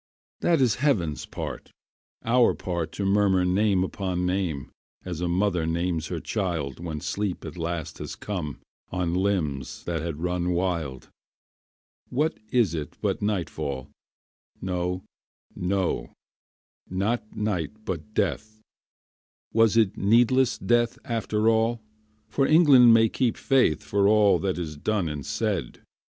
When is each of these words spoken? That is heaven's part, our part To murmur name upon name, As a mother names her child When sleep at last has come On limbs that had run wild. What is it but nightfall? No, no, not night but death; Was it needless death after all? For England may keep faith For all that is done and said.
That 0.39 0.61
is 0.61 0.77
heaven's 0.81 1.27
part, 1.27 1.69
our 2.25 2.55
part 2.55 2.91
To 2.93 3.05
murmur 3.05 3.45
name 3.45 3.83
upon 3.83 4.25
name, 4.25 4.71
As 5.05 5.21
a 5.21 5.27
mother 5.27 5.67
names 5.67 6.07
her 6.07 6.19
child 6.19 6.79
When 6.83 6.99
sleep 6.99 7.45
at 7.45 7.55
last 7.55 7.99
has 7.99 8.15
come 8.15 8.61
On 8.91 9.13
limbs 9.13 9.83
that 9.83 10.01
had 10.01 10.17
run 10.23 10.53
wild. 10.53 11.09
What 12.09 12.39
is 12.49 12.73
it 12.73 12.97
but 13.01 13.21
nightfall? 13.21 13.91
No, 14.59 15.03
no, 15.55 16.11
not 16.89 17.35
night 17.35 17.85
but 17.85 18.15
death; 18.15 18.59
Was 19.53 19.77
it 19.77 19.97
needless 19.97 20.57
death 20.57 20.97
after 21.05 21.47
all? 21.47 21.79
For 22.27 22.47
England 22.47 22.91
may 22.91 23.07
keep 23.07 23.37
faith 23.37 23.83
For 23.83 24.07
all 24.07 24.39
that 24.39 24.57
is 24.57 24.77
done 24.77 25.07
and 25.07 25.23
said. 25.23 25.83